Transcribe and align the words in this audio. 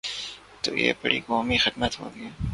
تو 0.63 0.69
یہ 0.77 0.93
بڑی 1.01 1.19
قومی 1.27 1.57
خدمت 1.57 1.93
ہو 1.99 2.09
گی۔ 2.15 2.27